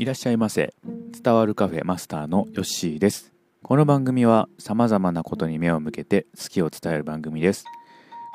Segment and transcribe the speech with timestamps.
[0.00, 0.72] いらっしゃいませ。
[1.22, 3.34] 伝わるカフェマスターのヨッシーです。
[3.62, 7.66] この番組は様々なことに目を向けて好きを伝える番組です。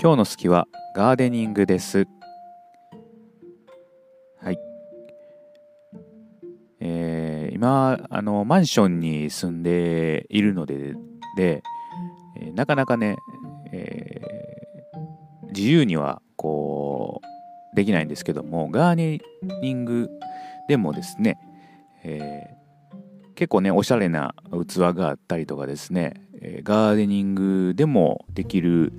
[0.00, 2.06] 今日の好きはガーデニングです。
[4.40, 4.58] はい。
[6.78, 10.94] えー、今あのマンションに住んでいるので
[11.36, 11.64] で、
[12.40, 13.16] えー、なかなかね、
[13.72, 17.20] えー、自由にはこ
[17.72, 19.20] うできないんですけどもガーデ
[19.60, 20.08] ニング
[20.68, 21.38] でもですね、
[22.04, 28.92] えー、結構ねおしゃれな器があったりとかですね、えガーデニングでもできる、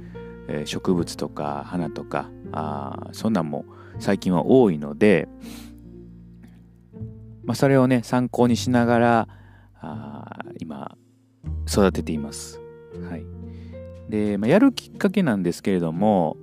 [0.47, 3.65] え植物とか花とかあそんなんも
[3.99, 5.27] 最近は多いので、
[7.43, 9.27] まあ、それをね参考にしながら
[9.81, 10.95] あ今
[11.67, 12.59] 育てています。
[13.09, 13.25] はい、
[14.09, 16.37] で、まあ、やるきっかけなんですけれども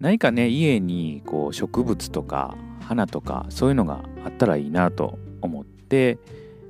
[0.00, 6.16] 何かね家にこう植物とか花とかそういうのがあったらいいなと思って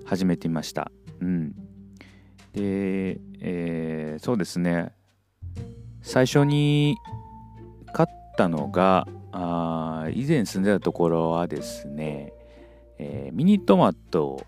[0.05, 0.91] 始めてみました。
[1.20, 1.53] うん、
[2.55, 4.91] で、えー、そうですね
[6.01, 6.97] 最初に
[7.92, 12.33] 買ったのがあ以前住んでたところはですね、
[12.98, 14.45] えー、ミニトマト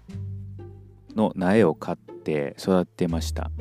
[1.14, 3.52] の苗を買って育ってました。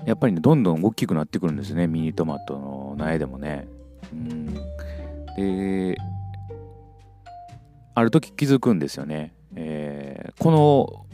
[0.00, 3.68] うん、やっぱりねどんどん大きくなってくるんですねミニトマトの苗でもね。
[4.12, 4.54] うん、
[5.36, 5.96] で
[7.94, 11.06] ある時気づくんですよね、えー、こ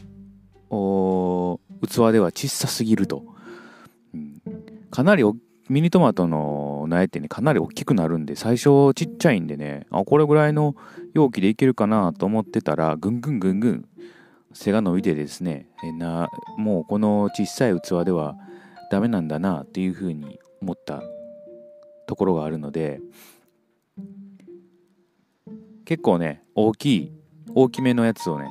[0.69, 3.23] の器では小さすぎると、
[4.89, 5.23] かなり
[5.69, 10.75] ミニトマトの苗ってねかなり大きくなるんで最初ちっちゃいんでねあこれぐらいの
[11.13, 13.85] 容器でいけるかなと思ってたらぐんぐんぐんぐん
[14.53, 18.35] 背が伸びてですねなもうこの小さい器では
[18.91, 21.01] ダメなんだなっていうふうに思った
[22.05, 22.99] ところがあるので
[25.91, 27.11] 結構ね大きい
[27.53, 28.47] 大きめのやつをね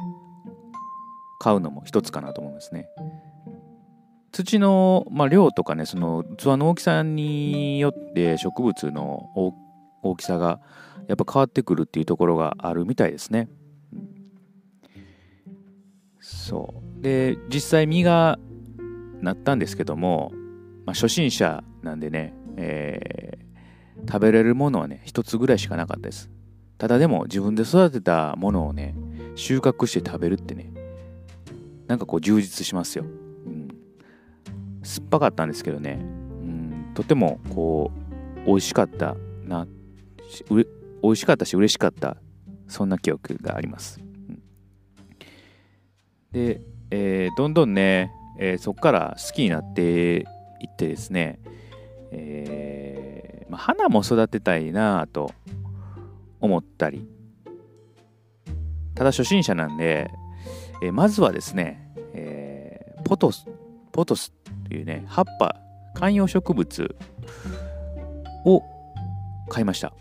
[1.39, 2.87] 買うのも一つかなと思いますね。
[4.31, 9.55] 土の、まあ、量とかねその器の大きさによって植物の
[10.03, 10.61] 大きさが
[11.09, 13.49] やっぱ変わってくるっていうところがあるみたいですね、
[16.21, 17.03] そう。
[17.03, 18.39] で実際実が
[19.23, 20.31] なったんですけども、
[20.85, 26.31] まあ、初心者なんでね、えー、食べれるものはね、一つぐらいしかなかったです。
[26.81, 28.95] ただでも自分で育てたものをね、
[29.35, 30.73] 収穫して食べるってね、
[31.87, 33.05] なんかこう充実しますよ。
[33.05, 33.69] うん。
[34.83, 37.91] 酸っぱかったんですけどね、うん、とてもこ
[38.45, 39.15] う、美味しかった
[39.45, 39.67] な、
[40.49, 40.65] う美
[41.03, 42.17] 味しかったし嬉しかった、
[42.67, 44.01] そんな記憶があります。
[44.01, 44.43] うん、
[46.33, 51.41] で、えー、どんどんね、えー、そこから好きになっていってですね、
[52.11, 55.35] えー、まあ、花も育てたいなと
[56.41, 57.07] 思ったり。
[58.95, 60.11] ただ初心者なんで、
[60.83, 63.47] えー、まずはですね、えー、ポトス
[63.93, 64.33] ポトス
[64.69, 65.57] というね葉っぱ
[65.95, 66.95] 観葉植物
[68.45, 68.63] を
[69.49, 69.93] 買いました、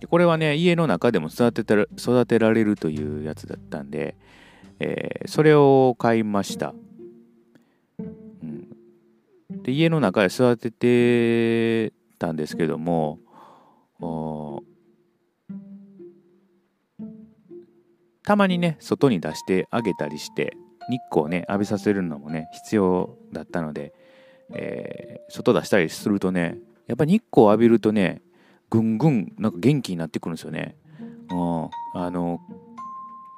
[0.00, 4.16] でこれはね家の中でも育てた育てられるというやつだったんで、
[4.80, 6.74] えー、それを買いました。
[7.98, 8.02] う
[8.46, 8.68] ん。
[9.62, 13.20] で家の中で育ててたんですけども
[18.24, 20.56] たまにね外に出してあげたりして
[20.88, 23.92] 日光をね浴びさせるのもね必要だったので、
[24.50, 28.22] えー、外出したりするとねやっぱ日光を浴びるとね
[28.70, 30.76] ぐんぐんなんか元気になってくるんですよね。
[31.30, 32.40] うん、あの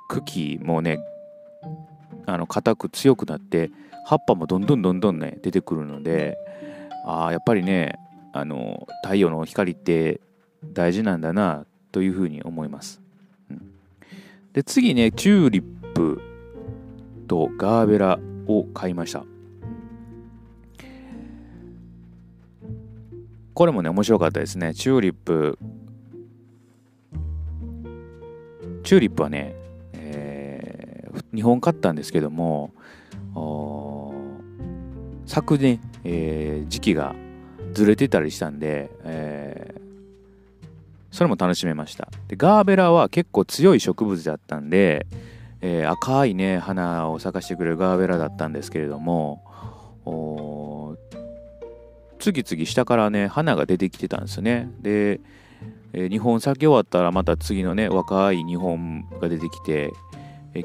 [0.09, 0.99] 茎もね
[2.27, 3.71] あの硬く強くなって
[4.07, 6.39] 葉っぱもどんどんどんどんね出てくるので
[7.07, 7.99] ああやっぱりね
[8.33, 10.21] あの太陽の光って
[10.65, 13.04] 大事なんだなというふうに思います、うん、
[14.55, 16.23] で次ねチューリップ
[17.27, 19.25] とガーベラを買いました。
[23.53, 24.73] これもね面白かったですね。
[24.73, 25.59] チューリップ。
[28.85, 29.57] チューリップはね、
[29.95, 32.71] えー、2本買ったんですけども
[35.27, 37.17] 昨年、えー、時期が
[37.73, 39.44] ずれてたりしたんで、えー、
[41.15, 42.09] それも楽しめました。
[42.27, 45.07] でガーベラは結構強い植物だったんで、
[45.61, 49.45] えー、赤いね花を咲かしてくれるガーベラだったんですけれども
[52.19, 54.69] 次々下からね花が出てきてたんですよね。
[54.81, 55.21] で、
[55.93, 59.93] えー、2本咲き終わったらまた次のね若い2本が出てきて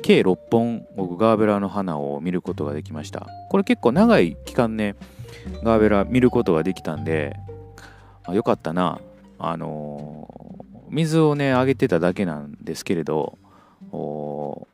[0.02, 3.28] 計6本僕ガーベラの花を見ることができました。
[3.52, 4.96] これ結構長い期間ね
[5.64, 7.36] ガーベラ見ることができたんで
[8.24, 9.00] あよかったな。
[9.40, 10.28] あの
[10.90, 13.38] 水をねあげてただけなんですけれど
[13.92, 14.68] 元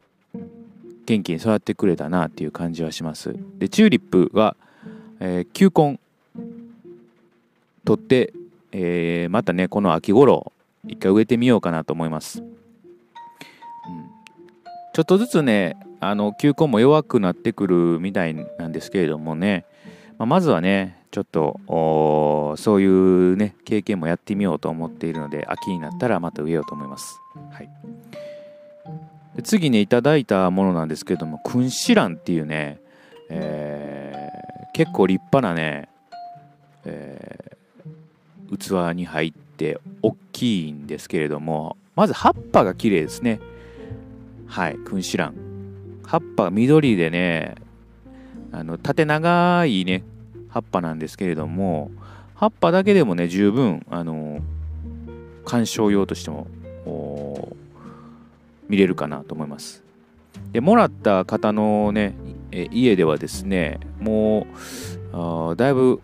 [1.24, 3.36] 気に育ってくれたなっていう感じはします。
[3.60, 4.56] でチューリップは、
[5.20, 6.00] えー、球根
[7.86, 8.34] 取って、
[8.72, 10.52] えー、またねこの秋頃
[10.88, 12.56] 一回植えてみようかなと思います、うん、
[14.94, 19.66] ちょっとずつねあの球根も弱くなってくるみたいなんですけれどもね、
[20.18, 27.22] まあ、まずはねちょっとそういうね経験もやってみようと思っているので秋になったらまた植えようと思います、
[27.54, 27.70] はい、
[29.34, 32.82] で次にいただいたものなんですけども君子蘭っていうね、
[33.30, 35.88] えー、結構立派なね、
[36.84, 43.40] えー、器に入って大きいんですけれどもまず葉っぱが綺麗ですね。
[44.48, 45.34] はい君子蘭
[46.06, 47.56] 葉っぱ緑でね
[48.52, 50.04] あの縦長いね
[50.56, 51.92] 葉っぱなんですけれども
[52.34, 54.40] 葉っぱだけでもね十分あの
[55.44, 56.48] 観賞用としても
[58.70, 59.84] 見れるかなと思います。
[60.54, 62.16] でもらった方のね
[62.72, 64.48] 家ではですねも
[65.12, 66.02] うだいぶ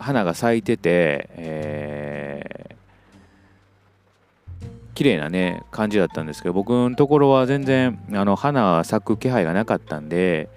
[0.00, 4.64] 花が咲いてて、えー、
[4.94, 10.48] 綺麗なね感じだったんですけど僕のところは全然あの花が咲く気配がなかったんで、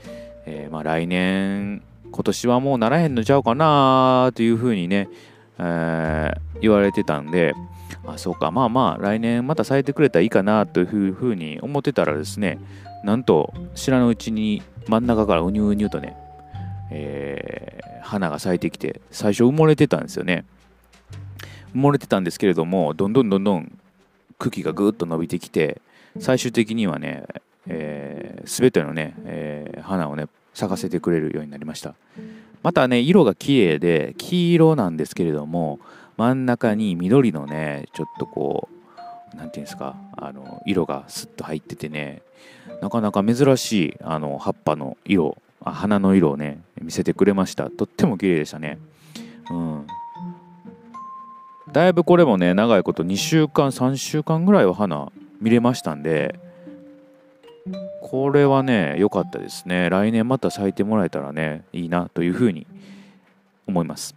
[0.48, 1.84] えー、まあ、来年
[2.16, 5.10] 今年はもうならへんのちゃうかなというふうにね、
[5.60, 7.54] えー、言われてたんで、
[8.08, 12.58] あ、そうか、まあまあ、来年また咲いてくれたらいいかなというふうに思ってたらですね、
[13.04, 16.16] なんと知らぬうちに真ん中からうにゅうにゅうとね、
[16.90, 20.46] えー、花が咲いてきて、最初埋もれてたんですよね。
[21.74, 23.78] 埋もれてたんですけれども、どんどんどんどん
[24.40, 25.82] 茎がぐっと伸びてきて、
[26.18, 27.26] 最終的にはね、
[27.68, 31.94] えー、全てのね、えー、花をね、咲かせてくれるようになりました。
[32.64, 35.80] またね色が綺麗で黄色なんですけれども
[36.18, 42.24] 真ん中に緑のねちょっとこう何て言うんですかあの色がスッと入っててね
[42.82, 47.70] なかなか珍しいあの葉っぱの色花の色をね見せてくれました。
[47.70, 48.78] とっても綺麗でしたね。
[49.52, 49.88] うん。
[51.72, 55.12] だいぶこれもね長いこと2週間3週間ぐらいは花
[55.42, 56.40] 見れましたんで
[58.02, 59.90] これはね、良かったですね。
[59.90, 62.68] 来年また咲いてもらえたらね、いいなというふうに
[63.66, 64.16] 思います。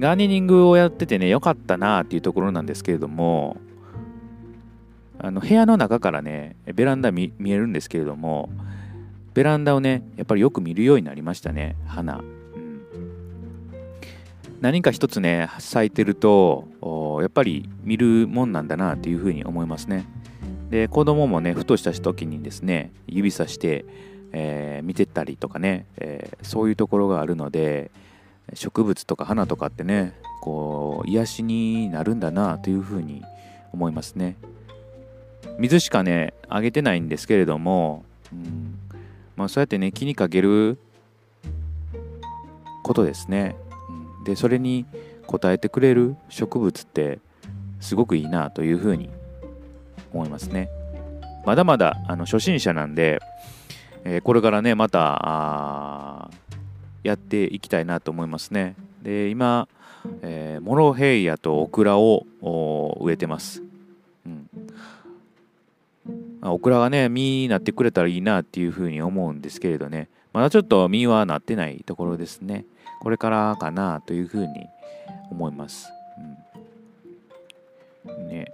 [0.00, 3.56] ガーデニングをやっててね、良かったなっていうところなんですけれども、
[5.18, 8.50] あの部屋の中からね、ベランダ見えるんですけれども、
[9.34, 12.16] ベランダをね、やっぱりよく見るようになりましたね、花。
[12.16, 12.82] うん、
[14.60, 20.04] 何か一つね、咲いてると、やっぱり見るもんなんだなっていうふうに思いますね。
[20.72, 23.84] で子供もねふとした時にですね指さして、
[24.32, 27.90] えー、見てたりとかね、えー、そういうところがあるので
[28.54, 33.22] 植物とか花とかってねこう癒しになるんだなというふうに
[33.74, 34.36] 思いますね。
[35.58, 38.78] 水しかねあげてないんですけれども、うん
[39.36, 40.78] まあ、そうやってね気にかける
[42.82, 43.56] ことですね、
[44.18, 44.86] うん、でそれに
[45.28, 47.18] 応えてくれる植物って
[47.80, 49.10] すごくいいなというふうに
[50.12, 50.68] 思いますね。
[51.44, 53.20] まだまだあの初心者なんで、
[54.04, 56.30] えー、これからね、また
[57.02, 58.74] やっていきたいなと思いますね。
[59.02, 59.68] で、今、
[60.22, 62.26] えー、モロヘイヤとオクラを
[63.00, 63.62] 植えてます。
[64.26, 64.48] うん。
[66.44, 72.64] オクラがね、実になってくれたらいいなっていうふうに思うんですけれどね、まだちょっと実はなってないところですね。
[73.00, 74.66] これからかなというふうに
[75.30, 75.92] 思います。
[78.06, 78.52] うん、ね。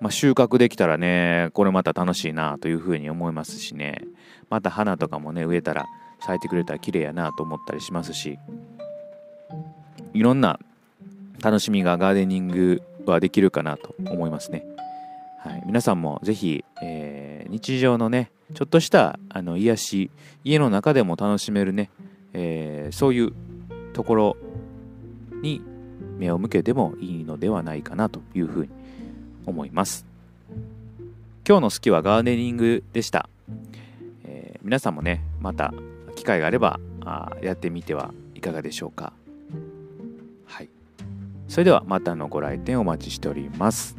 [0.00, 4.02] まあ、収穫できたらねこれまた楽しいなというふうに思いますしね。
[4.50, 5.86] また花とかもね植えたら
[6.20, 8.38] 咲いてくれたら綺麗やなと思ったりしますし。
[10.16, 10.58] いろんな
[11.42, 14.64] 楽しみがガーデニングはできるかなと思いますね。
[15.40, 20.10] はい、皆さんもぜひ、えー、日常のねちょっとしたあの癒し
[20.42, 21.90] 家の中でも楽しめるね、
[22.32, 23.32] えー、そういう
[23.92, 24.36] ところ
[25.42, 25.60] に
[26.18, 28.72] 目を向けてもいいのではないかなというふうに
[29.46, 30.06] 思います。
[31.48, 33.28] 今日の好きはガーデニングでした、
[34.24, 35.72] えー、皆さんもねまた
[36.16, 39.12] 機会があればあやってみてはいかがでしょうか。
[40.44, 40.68] はい。
[41.48, 43.96] それではまたのご来店お待ちしております。